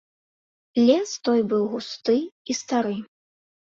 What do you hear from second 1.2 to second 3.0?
той быў густы і стары.